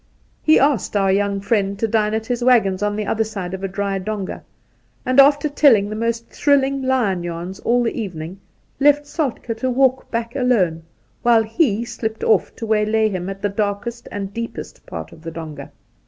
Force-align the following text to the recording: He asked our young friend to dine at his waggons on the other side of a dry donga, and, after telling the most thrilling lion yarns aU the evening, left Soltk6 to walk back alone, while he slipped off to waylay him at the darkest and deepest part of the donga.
He 0.41 0.57
asked 0.57 0.97
our 0.97 1.11
young 1.11 1.41
friend 1.41 1.77
to 1.77 1.87
dine 1.87 2.15
at 2.15 2.25
his 2.25 2.43
waggons 2.43 2.81
on 2.81 2.95
the 2.95 3.05
other 3.05 3.23
side 3.23 3.53
of 3.53 3.63
a 3.63 3.67
dry 3.67 3.99
donga, 3.99 4.43
and, 5.05 5.19
after 5.19 5.47
telling 5.47 5.91
the 5.91 5.95
most 5.95 6.27
thrilling 6.27 6.81
lion 6.81 7.21
yarns 7.21 7.61
aU 7.63 7.83
the 7.83 7.91
evening, 7.93 8.39
left 8.79 9.03
Soltk6 9.05 9.57
to 9.57 9.69
walk 9.69 10.09
back 10.09 10.35
alone, 10.35 10.81
while 11.21 11.43
he 11.43 11.85
slipped 11.85 12.23
off 12.23 12.55
to 12.55 12.65
waylay 12.65 13.09
him 13.09 13.29
at 13.29 13.43
the 13.43 13.49
darkest 13.49 14.07
and 14.11 14.33
deepest 14.33 14.83
part 14.87 15.11
of 15.11 15.21
the 15.21 15.29
donga. 15.29 15.71